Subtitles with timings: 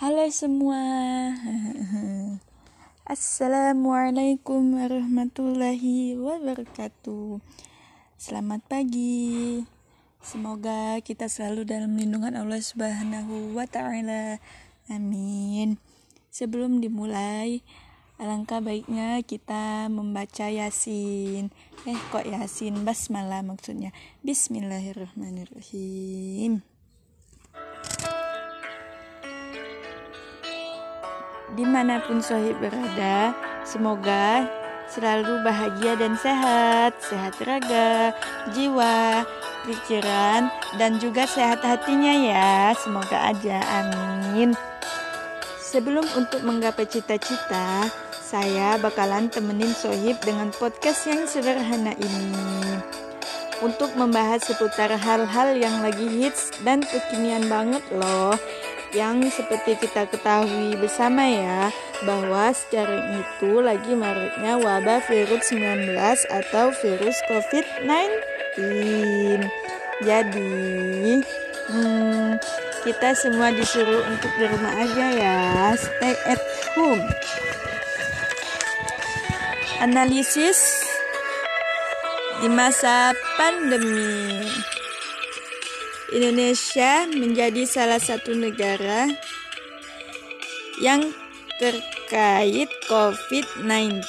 [0.00, 0.80] Halo semua.
[3.12, 7.44] Assalamualaikum warahmatullahi wabarakatuh.
[8.16, 9.60] Selamat pagi.
[10.24, 14.40] Semoga kita selalu dalam lindungan Allah Subhanahu wa taala.
[14.88, 15.76] Amin.
[16.32, 17.60] Sebelum dimulai,
[18.16, 21.52] alangkah baiknya kita membaca Yasin.
[21.84, 22.80] Eh, kok Yasin?
[22.80, 23.92] Basmalah maksudnya.
[24.24, 26.71] Bismillahirrahmanirrahim.
[31.52, 34.48] Di mana pun sohib berada, semoga
[34.88, 38.12] selalu bahagia dan sehat, sehat raga,
[38.52, 39.24] jiwa,
[39.64, 42.76] pikiran, dan juga sehat hatinya ya.
[42.76, 44.52] Semoga aja, amin.
[45.60, 52.32] Sebelum untuk menggapai cita-cita, saya bakalan temenin Sohib dengan podcast yang sederhana ini
[53.62, 58.34] untuk membahas seputar hal-hal yang lagi hits dan kekinian banget loh
[58.92, 61.72] yang seperti kita ketahui bersama ya
[62.04, 65.96] bahwa secara itu lagi maraknya wabah virus 19
[66.28, 69.48] atau virus COVID-19.
[70.02, 71.22] Jadi,
[71.72, 72.36] hmm,
[72.84, 75.40] kita semua disuruh untuk di rumah aja ya,
[75.78, 76.42] stay at
[76.76, 77.06] home.
[79.80, 80.84] Analisis
[82.42, 84.42] di masa pandemi.
[86.12, 89.08] Indonesia menjadi salah satu negara
[90.80, 91.12] yang
[91.56, 94.02] terkait COVID-19.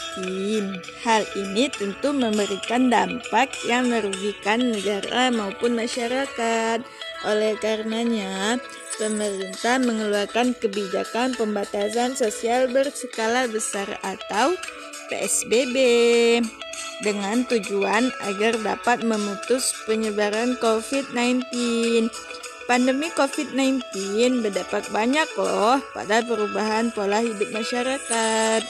[1.07, 6.83] Hal ini tentu memberikan dampak yang merugikan negara maupun masyarakat.
[7.23, 8.59] Oleh karenanya,
[8.99, 14.57] pemerintah mengeluarkan kebijakan pembatasan sosial berskala besar atau
[15.11, 15.75] PSBB
[17.03, 22.07] dengan tujuan agar dapat memutus penyebaran COVID-19.
[22.63, 23.83] Pandemi COVID-19
[24.39, 28.63] berdampak banyak loh pada perubahan pola hidup masyarakat.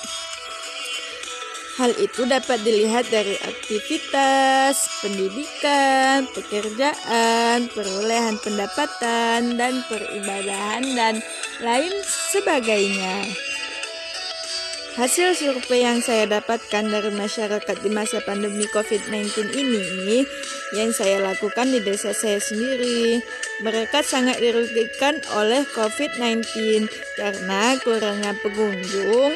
[1.73, 11.15] Hal itu dapat dilihat dari aktivitas, pendidikan, pekerjaan, perolehan pendapatan, dan peribadahan, dan
[11.65, 11.93] lain
[12.29, 13.25] sebagainya.
[14.93, 20.21] Hasil survei yang saya dapatkan dari masyarakat di masa pandemi COVID-19 ini
[20.77, 23.17] yang saya lakukan di desa saya sendiri,
[23.65, 26.45] mereka sangat dirugikan oleh COVID-19
[27.17, 29.33] karena kurangnya pengunjung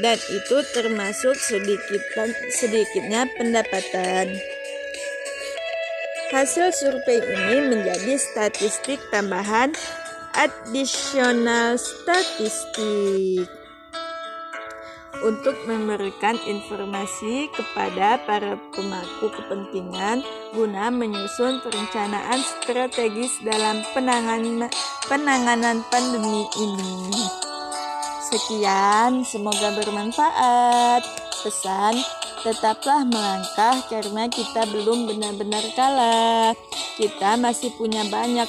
[0.00, 2.00] dan itu termasuk sedikit
[2.48, 4.40] sedikitnya pendapatan.
[6.32, 9.76] Hasil survei ini menjadi statistik tambahan
[10.32, 13.63] additional statistik
[15.24, 20.20] untuk memberikan informasi kepada para pemangku kepentingan
[20.52, 24.68] guna menyusun perencanaan strategis dalam penanganan,
[25.08, 27.24] penanganan pandemi ini.
[28.28, 31.02] Sekian, semoga bermanfaat.
[31.40, 31.96] Pesan,
[32.44, 36.52] tetaplah melangkah karena kita belum benar-benar kalah.
[37.00, 38.48] Kita masih punya banyak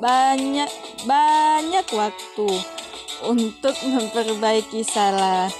[0.00, 0.70] banyak
[1.04, 2.50] banyak waktu
[3.24, 5.52] untuk memperbaiki salah.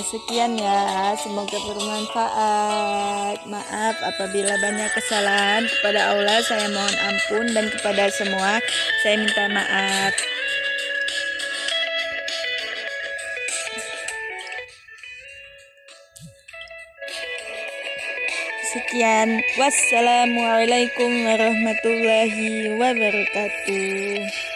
[0.00, 3.44] Sekian ya, semoga bermanfaat.
[3.44, 8.64] Maaf apabila banyak kesalahan kepada Allah, saya mohon ampun dan kepada semua
[9.04, 10.14] saya minta maaf.
[18.70, 24.49] Sekian, wassalamualaikum warahmatullahi wabarakatuh.